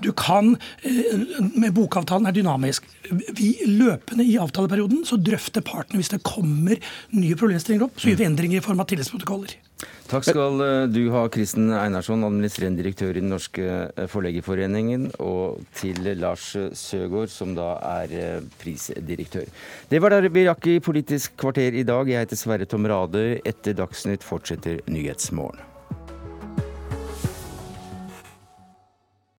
Du 0.00 0.12
kan, 0.12 0.56
eh, 0.82 1.18
med 1.54 1.74
Bokavtalen 1.74 2.26
er 2.28 2.32
dynamisk. 2.32 2.84
Vi 3.10 3.54
Løpende 3.66 4.24
i 4.24 4.36
avtaleperioden 4.38 5.04
så 5.06 5.16
drøfter 5.16 5.64
partene 5.64 5.98
hvis 6.00 6.12
det 6.12 6.22
kommer 6.26 6.78
nye 7.10 7.38
problemstillinger 7.38 7.88
opp. 7.88 7.98
Så 7.98 8.10
gjør 8.10 8.20
vi 8.22 8.28
endringer 8.28 8.60
i 8.60 8.64
form 8.64 8.80
av 8.80 8.88
tillitsprotokoller. 8.90 9.56
Takk 10.08 10.24
skal 10.24 10.62
eh, 10.64 10.86
du 10.90 11.10
ha, 11.14 11.26
Kristen 11.32 11.70
Einarsson, 11.74 12.24
administrerende 12.26 12.82
direktør 12.82 13.12
i 13.12 13.20
Den 13.20 13.30
norske 13.32 13.66
eh, 13.68 14.08
forleggerforeningen, 14.10 15.10
og 15.20 15.62
til 15.78 16.00
Lars 16.18 16.50
Søgaard, 16.78 17.30
som 17.32 17.54
da 17.58 17.74
er 18.00 18.42
prisdirektør. 18.62 19.46
Det 19.90 20.02
var 20.02 20.16
det 20.16 20.32
vi 20.34 20.46
rakk 20.48 20.70
i 20.70 20.78
Politisk 20.84 21.36
kvarter 21.40 21.76
i 21.76 21.86
dag. 21.86 22.08
Jeg 22.08 22.26
heter 22.26 22.40
Sverre 22.40 22.68
Tom 22.68 22.88
Rade. 22.88 23.40
Etter 23.44 23.76
Dagsnytt 23.78 24.26
fortsetter 24.26 24.80
Nyhetsmorgen. 24.88 25.67